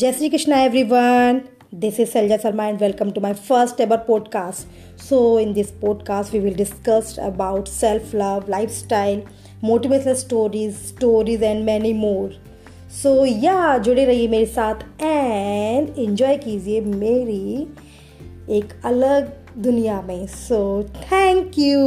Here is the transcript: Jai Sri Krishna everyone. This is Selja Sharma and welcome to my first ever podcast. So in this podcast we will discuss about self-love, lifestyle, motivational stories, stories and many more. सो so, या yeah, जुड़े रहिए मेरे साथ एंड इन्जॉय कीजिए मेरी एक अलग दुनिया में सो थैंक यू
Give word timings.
Jai 0.00 0.12
Sri 0.12 0.28
Krishna 0.30 0.56
everyone. 0.64 1.38
This 1.72 1.98
is 1.98 2.12
Selja 2.14 2.36
Sharma 2.40 2.68
and 2.70 2.80
welcome 2.80 3.10
to 3.14 3.20
my 3.20 3.32
first 3.34 3.80
ever 3.80 3.96
podcast. 3.98 4.66
So 4.96 5.38
in 5.38 5.54
this 5.54 5.72
podcast 5.72 6.30
we 6.32 6.38
will 6.38 6.54
discuss 6.54 7.18
about 7.18 7.66
self-love, 7.66 8.48
lifestyle, 8.48 9.24
motivational 9.60 10.14
stories, 10.14 10.78
stories 10.78 11.42
and 11.42 11.66
many 11.66 11.92
more. 11.92 12.30
सो 12.90 13.14
so, 13.16 13.26
या 13.44 13.54
yeah, 13.54 13.82
जुड़े 13.84 14.04
रहिए 14.04 14.28
मेरे 14.28 14.46
साथ 14.46 14.74
एंड 15.02 15.98
इन्जॉय 15.98 16.36
कीजिए 16.36 16.80
मेरी 16.80 17.68
एक 18.50 18.80
अलग 18.84 19.32
दुनिया 19.58 20.00
में 20.02 20.26
सो 20.26 20.60
थैंक 20.84 21.58
यू 21.58 21.80